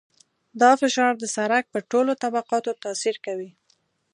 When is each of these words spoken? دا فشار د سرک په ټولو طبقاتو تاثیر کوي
دا 0.61 0.71
فشار 0.81 1.13
د 1.19 1.23
سرک 1.35 1.65
په 1.73 1.79
ټولو 1.91 2.11
طبقاتو 2.23 2.71
تاثیر 2.83 3.15
کوي 3.25 3.49